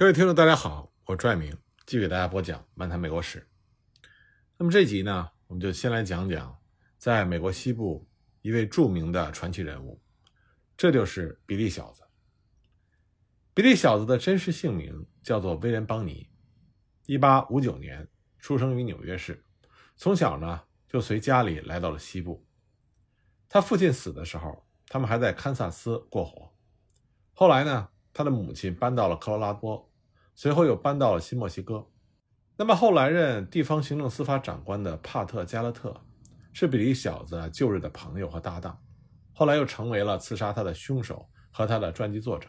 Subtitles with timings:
[0.00, 1.54] 各位听众，大家好，我拽明
[1.84, 3.38] 继续给大家播讲《漫谈美国史》。
[4.56, 6.58] 那么这集呢，我们就先来讲讲
[6.96, 8.08] 在美国西部
[8.40, 10.00] 一位著名的传奇人物，
[10.74, 12.02] 这就是比利小子。
[13.52, 16.30] 比利小子的真实姓名叫做威廉·邦尼，
[17.04, 18.08] 一八五九年
[18.38, 19.44] 出生于纽约市，
[19.96, 22.42] 从小呢就随家里来到了西部。
[23.50, 26.50] 他父亲死的时候，他们还在堪萨斯过活。
[27.34, 29.89] 后来呢，他的母亲搬到了科罗拉多。
[30.42, 31.86] 随后又搬到了新墨西哥。
[32.56, 35.94] 那么后来任地方行政司法长官的帕特·加勒特，
[36.54, 38.82] 是比利小子旧日的朋友和搭档，
[39.34, 42.48] 后来又成为了刺杀他的凶手和他的传记作者。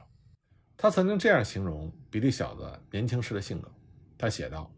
[0.77, 3.69] 他曾经这样形容比利小子年轻时的性格，
[4.17, 4.73] 他写道：“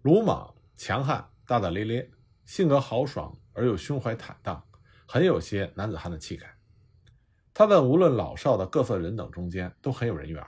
[0.00, 2.10] 鲁莽、强悍、大大咧咧，
[2.46, 4.64] 性格豪爽而又胸怀坦荡，
[5.06, 6.50] 很有些男子汉的气概。
[7.52, 10.42] 他在无论老少的各色人等中间都很有人缘。”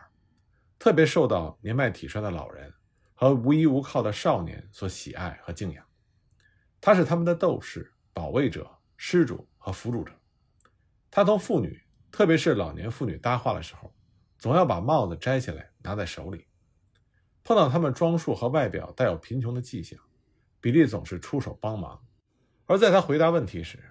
[0.78, 2.73] 特别受到年迈体衰的老人
[3.14, 5.84] 和无依无靠的少年所喜爱和敬仰，
[6.80, 10.12] 他是他们的斗士、保卫者、施主和辅助者。
[11.11, 13.92] 他同妇女，特别是老年妇女搭话的时候，
[14.39, 16.47] 总要把帽子摘下来拿在手里。
[17.42, 19.98] 碰到他们装束和外表带有贫穷的迹象，
[20.61, 22.00] 比利总是出手帮忙。
[22.67, 23.83] 而在他回答问题时，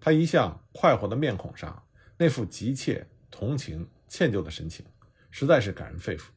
[0.00, 1.86] 他一向快活的面孔上
[2.16, 4.86] 那副急切、同情、歉疚的神情。
[5.32, 6.30] 实在是感人肺腑。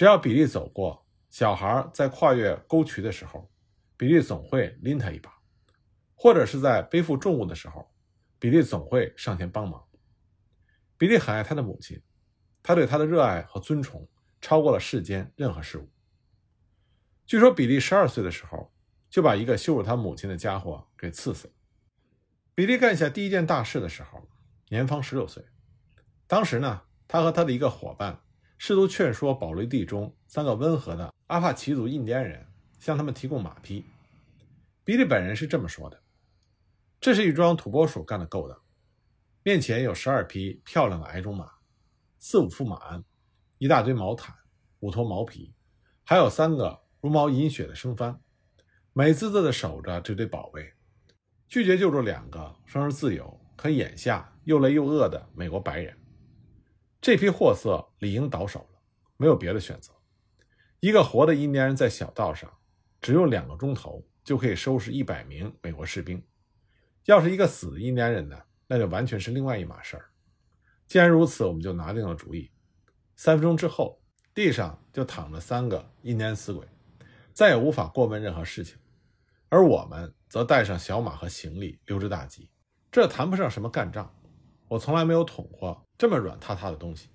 [0.00, 3.50] 只要比利走过，小孩在跨越沟渠的时候，
[3.98, 5.30] 比利总会拎他一把；
[6.14, 7.86] 或者是在背负重物的时候，
[8.38, 9.86] 比利总会上前帮忙。
[10.96, 12.02] 比利很爱他的母亲，
[12.62, 14.08] 他对他的热爱和尊崇
[14.40, 15.86] 超过了世间任何事物。
[17.26, 18.72] 据说比利十二岁的时候
[19.10, 21.52] 就把一个羞辱他母亲的家伙给刺死了。
[22.54, 24.26] 比利干下第一件大事的时候，
[24.70, 25.44] 年方十六岁，
[26.26, 26.84] 当时呢。
[27.12, 28.20] 他和他的一个伙伴
[28.62, 32.46] 试图劝说保留地中三个温和的阿帕奇族印第安人
[32.78, 33.86] 向他们提供马匹。
[34.84, 35.98] 比利本人是这么说的
[37.00, 38.60] ：“这是一桩土拨鼠干的勾当。
[39.42, 41.50] 面前有十二匹漂亮的矮种马，
[42.18, 43.02] 四五副马鞍，
[43.56, 44.36] 一大堆毛毯，
[44.80, 45.54] 五坨毛皮，
[46.04, 48.20] 还有三个如毛饮血的生番，
[48.92, 50.70] 美滋滋地守着这堆宝贝，
[51.48, 55.96] 拒绝救助两个生而自由、可眼下又累又饿的美国白人。”
[57.00, 58.78] 这批货色理应倒手了，
[59.16, 59.90] 没有别的选择。
[60.80, 62.52] 一个活的印第安人在小道上，
[63.00, 66.22] 只用两个钟头就可以收拾一百名美国士兵。
[67.06, 70.10] 要是一个死的印第安人呢，那就完全是另外一码事儿。
[70.86, 72.50] 既然如此，我们就拿定了主意。
[73.16, 73.98] 三分钟之后，
[74.34, 76.66] 地上就躺着三个印第安死鬼，
[77.32, 78.76] 再也无法过问任何事情。
[79.48, 82.50] 而我们则带上小马和行李，溜之大吉。
[82.92, 84.14] 这谈不上什么干仗。
[84.70, 87.08] 我从来没有捅过这么软塌塌的东西。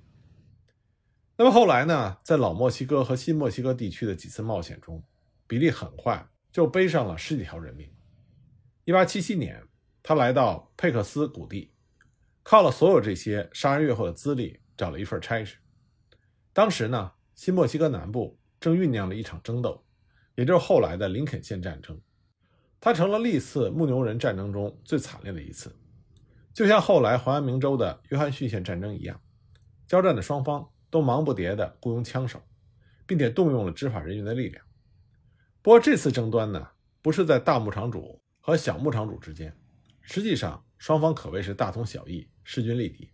[1.38, 2.18] 那么后来呢？
[2.22, 5.02] 在老墨西哥和新墨西哥地区的几次冒险中，
[5.48, 7.90] 比利很快就背上了十几条人命。
[8.86, 9.64] 1877年，
[10.04, 11.72] 他来到佩克斯谷地，
[12.44, 15.56] 靠了所有这些杀人越货的资历，找了一份差事。
[16.52, 19.82] 当时呢，新墨西哥南部正酝酿了一场争斗，
[20.36, 21.98] 也就是后来的林肯县战争。
[22.82, 25.74] 它成了历次牧牛人战争中最惨烈的一次。
[26.56, 29.20] 就像后来怀安明州的约翰逊县战争一样，
[29.88, 32.42] 交战的双方都忙不迭地雇佣枪手，
[33.06, 34.64] 并且动用了执法人员的力量。
[35.62, 36.70] 不过这次争端呢，
[37.02, 39.54] 不是在大牧场主和小牧场主之间，
[40.00, 43.12] 实际上双方可谓是大同小异，势均力敌，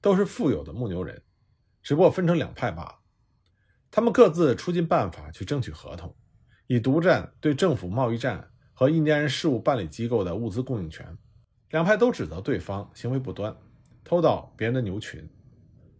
[0.00, 1.22] 都是富有的牧牛人，
[1.82, 2.94] 只不过分成两派罢了。
[3.90, 6.16] 他们各自出尽办法去争取合同，
[6.66, 11.18] 以独占对政府贸易站和印第安人事务办理机构的物资供应权。
[11.70, 13.54] 两派都指责对方行为不端，
[14.02, 15.28] 偷盗别人的牛群。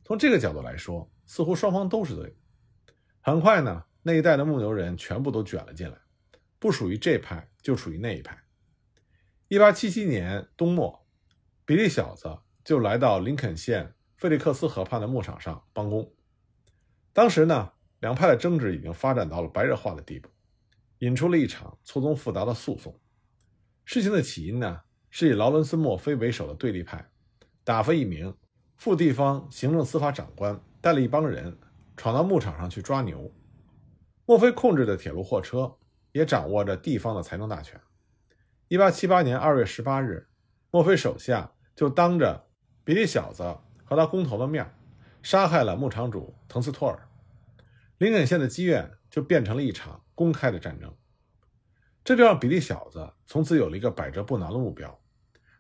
[0.05, 2.35] 从这个角度来说，似乎双方都是对。
[3.21, 5.99] 很快呢，那一带的牧牛人全部都卷了进来，
[6.59, 8.43] 不属于这派就属于那一派。
[9.49, 11.07] 一八七七年冬末，
[11.67, 16.11] 比利小子就来到林肯县费利克斯河畔的牧场上帮工。
[17.13, 20.31] 当时呢，两派的争执已经发展到了白热化的地步，
[21.01, 22.99] 引出了一场错综复杂的诉讼。
[23.85, 24.81] 事情的起因呢？
[25.11, 27.09] 是以劳伦斯·墨菲为首的对立派，
[27.65, 28.35] 打发一名
[28.77, 31.59] 副地方行政司法长官带了一帮人
[31.97, 33.33] 闯到牧场上去抓牛。
[34.27, 35.77] 墨菲控制的铁路货车
[36.13, 37.81] 也掌握着地方的财政大权。
[38.69, 40.29] 1878年2月18日，
[40.71, 42.47] 墨菲手下就当着
[42.85, 43.43] 比利小子
[43.85, 44.75] 和他工头的面，
[45.23, 47.09] 杀害了牧场主滕斯托尔。
[47.97, 50.95] 林肯县的积怨就变成了一场公开的战争。
[52.05, 54.98] 这就让比利小子从此有了一个百折不挠的目标，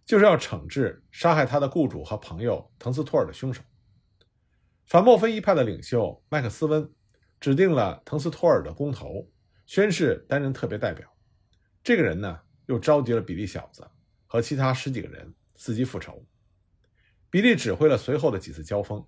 [0.08, 3.62] 就是要惩治杀害他的雇主和朋友滕斯托尔的凶手。
[4.86, 6.90] 反墨菲一派的领袖麦克斯温
[7.38, 9.30] 指定了滕斯托尔的工头，
[9.66, 11.06] 宣誓担任特别代表。
[11.84, 13.86] 这个人呢，又召集了比利小子
[14.26, 16.24] 和其他十几个人，伺机复仇。
[17.28, 19.06] 比利指挥了随后的几次交锋，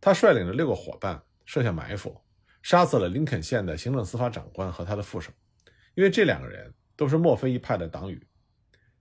[0.00, 2.16] 他率领着六个伙伴设下埋伏，
[2.62, 5.32] 杀死了林肯县的行政司法长官和他的副手，
[5.96, 8.24] 因为这两个人都是墨菲一派的党羽。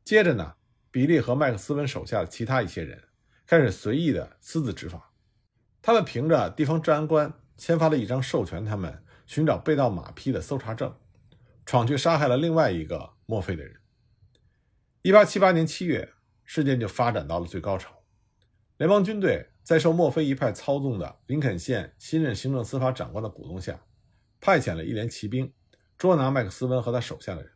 [0.04, 0.56] 接着呢，
[0.92, 3.04] 比利和麦克斯温手下的其他一些人
[3.46, 5.12] 开始随意的私自执法，
[5.82, 10.96] 他们凭着地方治安官签发了一张授权他们寻找被盗马匹的搜查证，
[11.66, 13.76] 闯去杀害了另外一个墨菲的人。
[15.02, 16.14] 一八七八年七月，
[16.44, 18.04] 事件就发展到了最高潮。
[18.78, 23.80] 联邦军队在受墨菲一派操纵的林肯县新任行政司法长官的鼓动下，
[24.40, 25.54] 派遣了一连骑兵
[25.98, 27.52] 捉拿麦克斯温和他手下的人。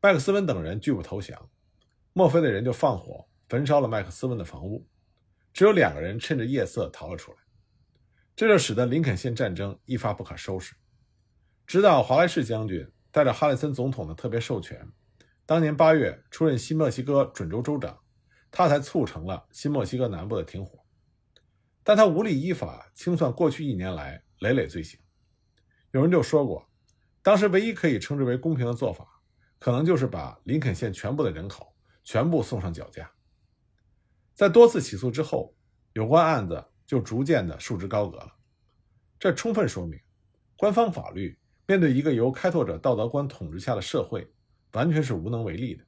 [0.00, 1.48] 麦克斯温等人拒不投降，
[2.16, 4.88] 墨菲的人就放火焚烧了麦克斯温的房屋，
[5.52, 7.36] 只有两个人趁着夜色逃了出来。
[8.34, 10.74] 这就使得林肯县战争一发不可收拾。
[11.66, 14.90] 直到华莱士将军带着哈里森总统的特别授权，
[15.44, 17.98] 当年八月出任新墨西哥准州州长。
[18.50, 20.78] 他才促成了新墨西哥南部的停火，
[21.84, 24.98] 但他无力依法清算过去一年来累累罪行。
[25.90, 26.66] 有人就说过，
[27.20, 29.06] 当时唯一可以称之为公平的做法，
[29.58, 31.75] 可能就是把林肯县全部的人口
[32.06, 33.10] 全部送上绞架。
[34.32, 35.52] 在多次起诉之后，
[35.92, 38.32] 有关案子就逐渐的束之高阁了。
[39.18, 39.98] 这充分说明，
[40.56, 41.36] 官方法律
[41.66, 44.32] 面对一个由开拓者道德观统治下的社会，
[44.72, 45.84] 完全是无能为力的。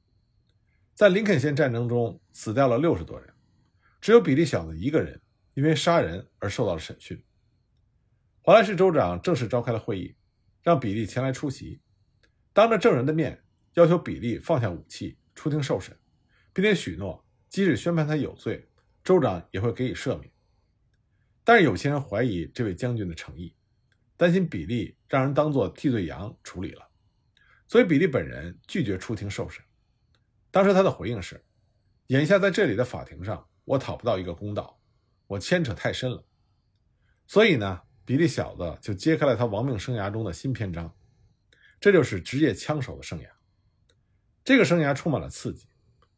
[0.93, 3.33] 在林肯县战争中死掉了六十多人，
[4.01, 5.21] 只有比利小子一个人
[5.53, 7.23] 因为杀人而受到了审讯。
[8.41, 10.13] 华莱士州长正式召开了会议，
[10.63, 11.79] 让比利前来出席，
[12.51, 13.41] 当着证人的面
[13.75, 15.97] 要求比利放下武器出庭受审，
[16.53, 18.67] 并且许诺即使宣判他有罪，
[19.03, 20.31] 州长也会给予赦免。
[21.43, 23.55] 但是有些人怀疑这位将军的诚意，
[24.15, 26.87] 担心比利让人当作替罪羊处理了，
[27.67, 29.63] 所以比利本人拒绝出庭受审。
[30.51, 31.43] 当时他的回应是
[32.07, 34.79] ：“眼下在这里的法庭上，我讨不到一个公道，
[35.27, 36.25] 我牵扯太深了。
[37.25, 40.95] 所以呢，比利小子就揭开了他亡命生涯中的新篇章，
[41.79, 43.29] 这就是职业枪手的生涯。
[44.43, 45.67] 这个生涯充满了刺激，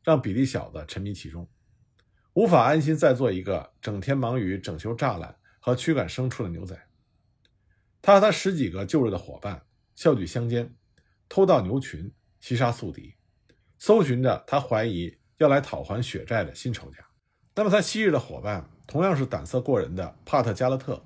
[0.04, 1.50] 让比利小子沉迷其中，
[2.34, 6.80] 无法安心再做一个整天忙于整修栅栏和驱赶牲畜的牛仔。
[8.02, 9.64] 他和他十几个旧日的伙伴
[9.96, 10.74] 笑举相间，
[11.30, 13.16] 偷盗牛群，袭杀宿敌。”
[13.78, 16.98] 搜寻着他怀疑要来讨还血债的新仇家，
[17.56, 21.04] 那么他昔日的伙伴同样是胆色过人的帕特加勒特，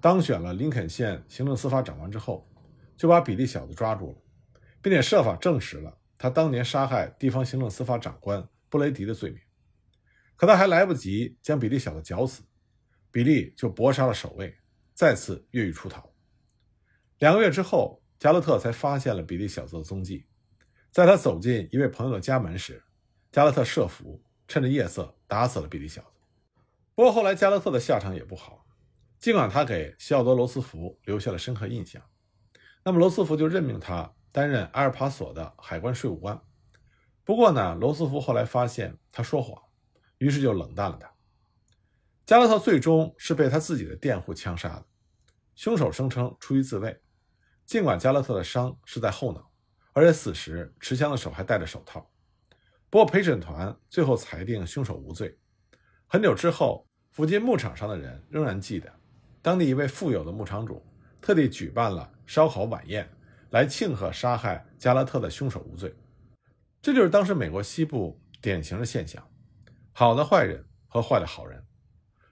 [0.00, 2.48] 当选了林肯县行政司法长官之后，
[2.96, 4.18] 就把比利小子抓住了，
[4.80, 9.38] 并且设法证实了他当年杀害地方行政司法长官布雷迪的罪名。
[10.36, 12.42] 可他还来不及将比利小子绞死，
[13.10, 14.56] 比利就搏杀了守卫，
[14.94, 16.10] 再次越狱出逃。
[17.18, 20.24] 两个月之后，加勒特才发现了比利小子的踪迹。
[20.90, 22.82] 在他走进一位朋友的家门时，
[23.30, 26.22] 加勒特设伏，趁着夜色打死了比利小子。
[26.94, 28.64] 不过后来加勒特的下场也不好，
[29.18, 32.02] 尽管他给西奥多·罗斯福留下了深刻印象，
[32.82, 36.42] 那么罗斯福就任命他担任阿尔帕索的海关税务官。
[37.22, 39.62] 不过呢，罗斯福后来发现他说谎，
[40.18, 41.08] 于是就冷淡了他。
[42.26, 44.86] 加勒特最终是被他自己的佃户枪杀的，
[45.54, 47.00] 凶手声称出于自卫，
[47.64, 49.48] 尽管加勒特的伤是在后脑。
[49.92, 52.10] 而且死时持枪的手还戴着手套。
[52.90, 55.38] 不过陪审团最后裁定凶手无罪。
[56.08, 58.92] 很久之后，附近牧场上的人仍然记得，
[59.40, 60.84] 当地一位富有的牧场主
[61.20, 63.08] 特地举办了烧烤晚宴，
[63.54, 65.94] 来庆贺杀害加拉特的凶手无罪。
[66.82, 69.24] 这就是当时美国西部典型的现象：
[69.92, 71.64] 好的坏人和坏的好人，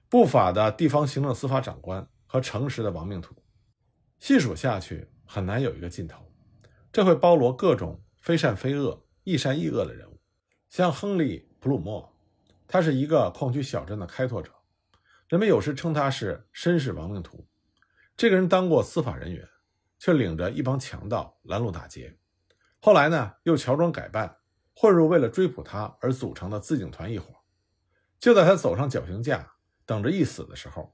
[0.09, 3.37] 不法的地方行政司法长官和诚实的亡命徒。
[4.19, 6.29] 细数下去，很难有一个尽头。
[6.91, 10.19] 这会包罗各种非善非恶、亦善亦恶的人物，
[10.71, 12.13] 像亨利·普鲁默，
[12.67, 14.51] 他是一个矿区小镇的开拓者，
[15.29, 17.47] 人们有时称他是绅士亡命徒。
[18.17, 19.49] 这个人当过司法人员，
[20.03, 22.19] 却领着一帮强盗拦路打劫，
[22.81, 24.37] 后来呢又乔装改扮，
[24.75, 27.33] 混入为了追捕他而组成的自警团一伙。
[28.19, 29.53] 就在他走上绞刑架，
[29.87, 30.93] 等着一死的时候，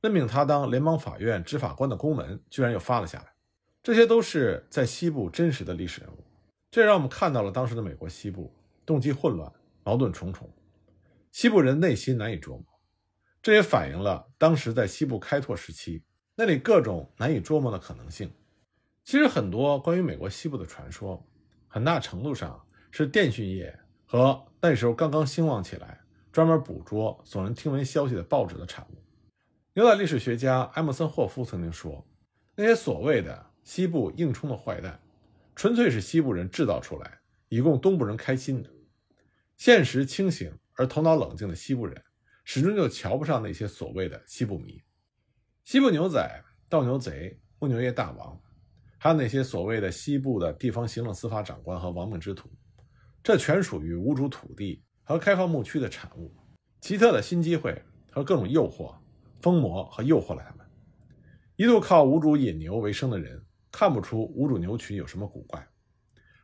[0.00, 3.32] 任命他当联邦法院执法官的公文居然又发了下来。
[3.80, 6.24] 这些都是在西部真实的历史人物，
[6.68, 8.52] 这让我们看到了当时的美国西部
[8.84, 9.52] 动机混乱、
[9.84, 10.52] 矛盾重重，
[11.30, 12.64] 西部人内心难以琢磨。
[13.40, 16.02] 这也反映了当时在西部开拓时期
[16.34, 18.28] 那里各种难以捉摸的可能性。
[19.08, 21.26] 其实，很多关于美国西部的传说，
[21.66, 23.74] 很大程度上是电讯业
[24.04, 25.98] 和那时候刚刚兴旺起来、
[26.30, 29.02] 专门捕捉耸人听闻消息的报纸的产物。
[29.72, 32.06] 牛仔历史学家埃默森霍夫曾经说。
[32.54, 35.00] 那些所谓的西部硬冲的坏蛋，
[35.56, 38.68] 纯粹是西部人制造出来，以供东部人开心的。
[39.56, 42.04] 现实清醒而头脑冷静的西部人，
[42.44, 44.82] 始终就瞧不上那些所谓的西部迷、
[45.64, 48.38] 西部牛仔、盗牛贼、牧牛业大王，
[48.98, 52.50] 还有那些所谓的西部的地方行政司法长官和亡命之徒，
[53.22, 56.34] 这全属于无主土地和开放牧区的产物。
[56.80, 58.94] 奇特的新机会和各种诱惑，
[59.40, 60.66] 疯魔和诱惑了他们。
[61.56, 65.68] 一度靠无主引牛为生的人，看不出无主牛群有什么古怪，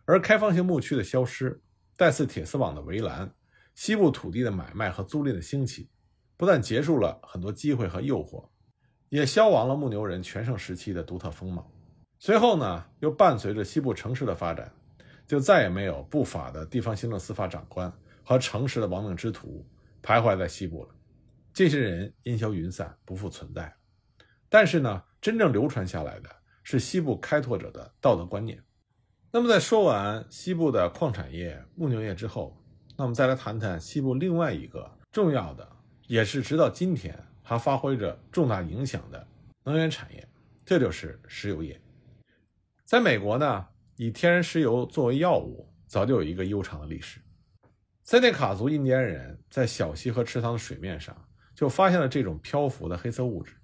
[0.04, 1.60] 而开放性牧区的消失。
[1.96, 3.32] 带似铁丝网的围栏，
[3.76, 5.88] 西部土地的买卖和租赁的兴起，
[6.36, 8.48] 不但结束了很多机会和诱惑，
[9.10, 11.70] 也消亡了牧牛人全盛时期的独特风貌。
[12.18, 14.72] 随后呢，又伴随着西部城市的发展，
[15.26, 17.92] 就再也没有不法的地方行政司法长官
[18.22, 19.66] 和诚实的亡命之徒
[20.02, 20.94] 徘徊在西部了。
[21.52, 23.72] 这些人烟消云散，不复存在。
[24.48, 26.30] 但是呢，真正流传下来的
[26.62, 28.62] 是西部开拓者的道德观念。
[29.30, 32.56] 那么，在说完西部的矿产业、牧牛业之后，
[32.96, 35.68] 那我们再来谈谈西部另外一个重要的，
[36.06, 39.26] 也是直到今天还发挥着重大影响的
[39.64, 40.26] 能源产业，
[40.64, 41.80] 这就是石油业。
[42.84, 47.18] 在美国呢，以天然石油作为药物，早就有一个悠长的历史。
[48.02, 51.16] 塞内卡族印第安人在小溪和池塘的水面上
[51.54, 53.56] 就发现了这种漂浮的黑色物质，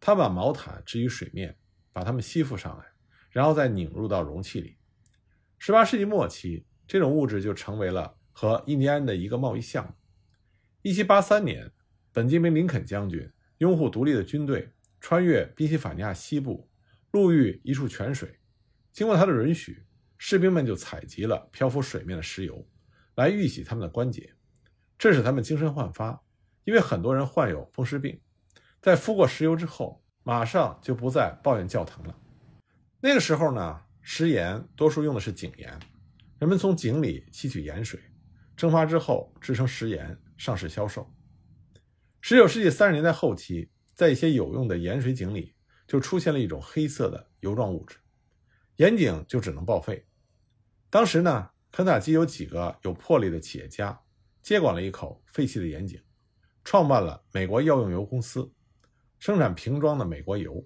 [0.00, 1.56] 他把毛毯置于水面，
[1.92, 2.84] 把它们吸附上来，
[3.30, 4.76] 然后再拧入到容器里。
[5.58, 9.92] 十八世纪末期，这种物质就成为了和印第安的一个贸易项目。
[10.82, 11.70] 一七八三年，
[12.12, 16.68] 本杰明·林肯将军拥护独立的军队穿越宾夕法尼亚西部，
[17.12, 18.34] 路遇一处泉水。
[18.98, 19.80] 经过他的允许，
[20.16, 22.66] 士兵们就采集了漂浮水面的石油，
[23.14, 24.34] 来预洗他们的关节，
[24.98, 26.20] 这使他们精神焕发。
[26.64, 28.20] 因为很多人患有风湿病，
[28.82, 32.18] 在敷过石油之后，马上就不再抱怨教疼了。
[32.98, 33.80] 那个时候呢？
[34.02, 35.78] 食盐多数用的是井盐，
[36.40, 38.00] 人们从井里吸取盐水，
[38.56, 41.08] 蒸发之后制成食盐，上市销售。
[42.20, 45.54] 十九世纪三十年代后期，在一些有用的盐水井里，
[45.86, 47.96] 就出现了一种黑色的油状物质，
[48.78, 50.04] 盐井就只能报废。
[50.88, 54.00] 当时呢，肯塔基有几个有魄力的企业家
[54.40, 56.00] 接管了一口废弃的盐井，
[56.62, 58.50] 创办了美国药用油公司，
[59.18, 60.64] 生产瓶装的美国油，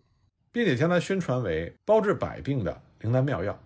[0.51, 2.83] 并且将它宣传为包治百病的。
[3.01, 3.61] 灵丹妙药，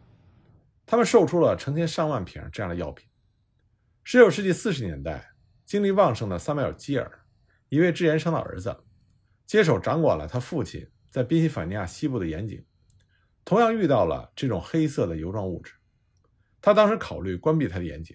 [0.86, 3.06] 他们售出了成千上万瓶这样的药品。
[4.02, 5.28] 十九世纪四十年代，
[5.64, 7.20] 精力旺盛的萨缪尔·基尔，
[7.68, 8.74] 一位制盐商的儿子，
[9.44, 12.64] 接手掌管了他父亲在宾夕法尼亚西部的盐井，
[13.46, 15.72] 同样遇到了这种黑色的油状物质。
[16.60, 18.14] 他当时考虑关闭他的眼井，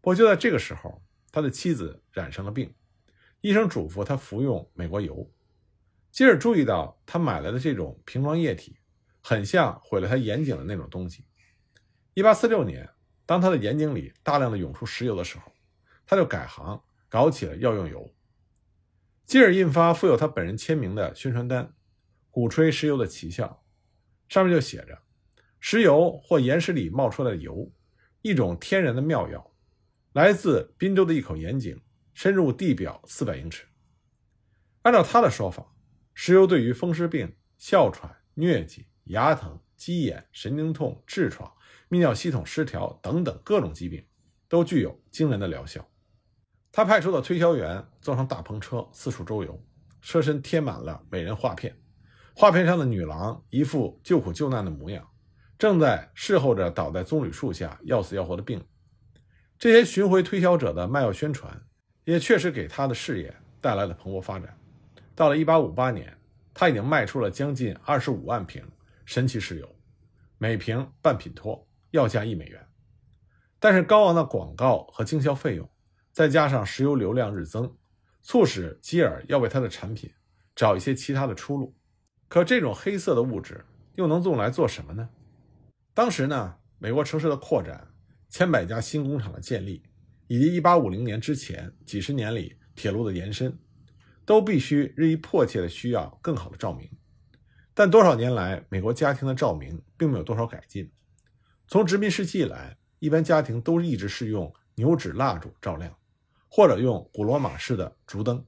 [0.00, 2.72] 不过就在这个时候，他的妻子染上了病，
[3.40, 5.28] 医生嘱咐他服用美国油。
[6.12, 8.76] 基尔注意到他买来的这种瓶装液体。
[9.20, 11.26] 很像毁了他眼井的那种东西。
[12.14, 12.88] 一八四六年，
[13.26, 15.52] 当他的眼井里大量的涌出石油的时候，
[16.06, 18.14] 他就改行搞起了药用油。
[19.26, 21.74] 基尔印发附有他本人签名的宣传单，
[22.30, 23.62] 鼓吹石油的奇效，
[24.28, 24.98] 上面就写着
[25.60, 27.72] ：“石油或岩石里冒出来的油，
[28.22, 29.54] 一种天然的妙药，
[30.12, 31.80] 来自滨州的一口盐井，
[32.14, 33.66] 深入地表四百英尺。”
[34.82, 35.74] 按照他的说法，
[36.14, 38.86] 石油对于风湿病、哮喘、疟疾。
[39.08, 41.50] 牙疼、鸡眼、神经痛、痔疮、
[41.88, 44.06] 泌尿系统失调等等各种疾病，
[44.50, 45.90] 都具有惊人的疗效。
[46.70, 49.66] 他派出的推销员坐上大篷车四处周游，
[50.02, 51.74] 车身贴满了美人画片，
[52.40, 55.04] 画片上的女郎一副救苦救难的模样，
[55.58, 58.66] 正在侍候着倒在棕榈树下要死要活的病人。
[59.58, 61.60] 这些巡回推销者的卖药宣传，
[62.04, 64.56] 也确实给他的事业带来了蓬勃发展。
[65.16, 66.16] 到了1858年，
[66.54, 68.64] 他已经卖出了将近25万瓶。
[69.04, 69.68] 神奇石油，
[70.36, 72.64] 每瓶半品托，要价一美元。
[73.58, 75.68] 但是高昂的广告和经销费用，
[76.12, 77.76] 再加上石油流量日增，
[78.22, 80.08] 促使基尔要为他的产品
[80.54, 81.74] 找一些其他的出路。
[82.28, 85.08] 可这种黑色的物质又能用来做什么呢？
[85.94, 87.88] 当时呢，美国城市的扩展，
[88.28, 89.82] 千百家新工厂的建立，
[90.26, 93.58] 以及1850年之前几十年里铁路的延伸，
[94.24, 96.88] 都必须日益迫切的需要更好的照明。
[97.72, 100.90] 但多少年来，美国家庭的照明并没有多少改进。
[101.66, 105.96] 从殖民时期以来，一般家庭都一直是用牛脂蜡烛照亮，
[106.48, 108.44] 或者用古罗马式的烛灯。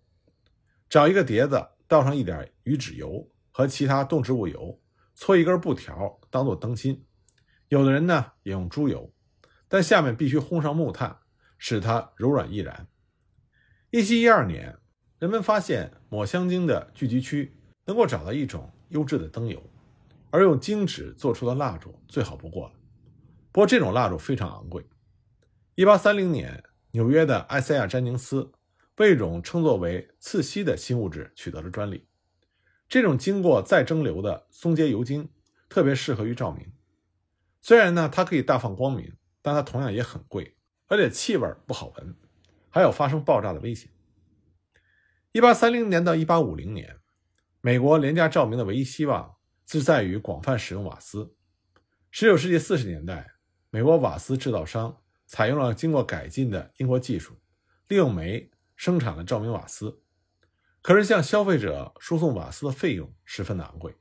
[0.89, 3.27] 找一个碟子，倒上一点鱼脂油
[3.61, 4.81] 和其他动植物油，
[5.15, 7.05] 搓一根布条当做灯芯。
[7.69, 9.13] 有的人呢也用猪油，
[9.69, 11.19] 但下面必须烘上木炭，
[11.59, 12.89] 使它柔软易燃。
[13.91, 14.79] 一七一二年，
[15.19, 18.73] 人们发现抹香鲸的聚集区能够找到一种。
[18.89, 19.63] 优质的灯油，
[20.31, 22.73] 而用金纸做出的蜡烛最好不过了。
[23.53, 24.85] 不过这种蜡烛非常昂贵。
[25.77, 28.51] 1830年，纽约的埃塞亚·詹宁斯
[28.97, 32.10] 为一种称作为次吸的新物质取得了专利。
[32.91, 35.31] 这种经过再蒸馏的松节油精
[35.69, 36.73] 特别适合于照明。
[37.61, 40.57] 虽然呢，它可以大放光明，但它同样也很贵，
[40.89, 42.17] 而且气味不好闻，
[42.69, 43.93] 还有发生爆炸的危险。
[45.35, 46.97] 1830年到1850年，
[47.61, 51.33] 美国廉价照明的唯一希望是在于广泛使用瓦斯。
[52.13, 53.35] 19世纪40年代，
[53.71, 57.37] 美国瓦斯制造商采用了经过改进的英国技术，
[57.87, 60.03] 利用煤生产了照明瓦斯。
[60.83, 63.95] 可是，向消费者输送瓦斯的费用十分的昂贵，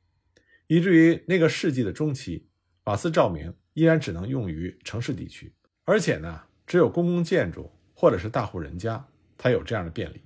[0.68, 2.48] 以至于那个世纪的中期，
[2.86, 9.06] 瓦斯照明依然只能用于城市地区，而且呢，只有公共建筑或者是大户人家
[9.38, 10.24] 才有这样的便利。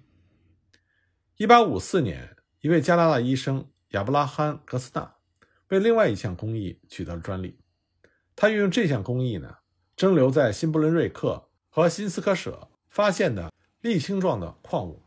[1.37, 5.15] 1854年，一位加拿大医生亚伯拉罕·格斯纳
[5.69, 7.59] 为另外一项工艺取得了专利。
[8.35, 9.57] 他运用这项工艺呢，
[9.95, 15.01] 蒸馏在新布伦瑞克和新斯科舍发现的沥青状的矿物，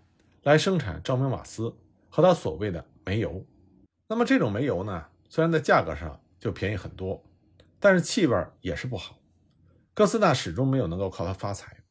[0.46, 1.76] 来生产照明瓦斯
[2.08, 3.44] 和他所谓的煤油。
[4.06, 7.20] 那么这种煤油呢，虽然在价格上就便宜很多，
[7.80, 9.18] 但是气味也是不好。
[9.92, 11.82] 哥斯纳始终没有能够靠它发财，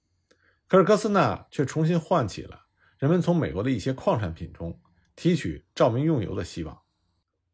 [0.69, 2.67] 可是哥斯纳却重新唤起了。
[2.97, 4.79] 人们从美国的一些矿产品中
[5.17, 6.81] 提取照明用油的希望。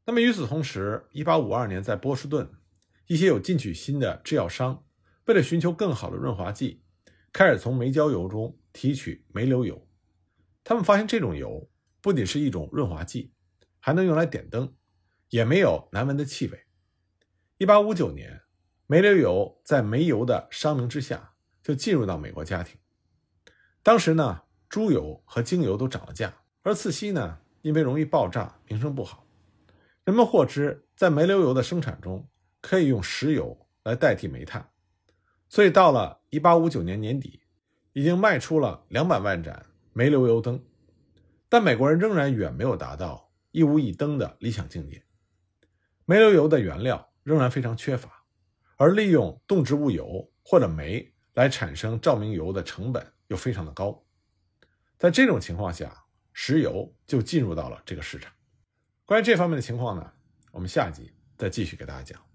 [0.05, 2.47] 那么与此同时，1852年在波士顿，
[3.07, 4.83] 一些有进取心的制药商
[5.25, 6.83] 为了寻求更好的润滑剂，
[7.33, 9.87] 开始从煤焦油中提取煤硫油。
[10.63, 11.69] 他们发现这种油
[12.01, 13.33] 不仅是一种润滑剂，
[13.79, 14.73] 还能用来点灯，
[15.29, 16.65] 也没有难闻的气味。
[17.59, 18.41] 1859年，
[18.87, 22.77] 煤硫油在煤油的商名之下就进入到美国家庭。
[23.83, 24.41] 当时呢。
[24.71, 29.27] 猪油和精油都涨了价，而次锡呢，因为容易爆炸，名声不好。
[30.05, 32.25] 人们获知，在煤流油的生产中
[32.61, 34.71] 可以用石油来代替煤炭，
[35.49, 37.41] 所以到了1859年年底，
[37.91, 40.63] 已经卖出了两百万盏煤流油灯。
[41.49, 45.03] 但美国人仍然远没有达到一屋一灯的理想境界。
[46.05, 48.23] 煤流油的原料仍然非常缺乏，
[48.77, 54.01] 而利用动植物油或者煤来产生照明油的成本又非常的高。
[54.97, 58.31] 在这种情况下，石油就进入到了这个市场。
[59.05, 60.13] 关于这方面的情况呢，
[60.51, 62.30] 我们下集再继续给大家讲。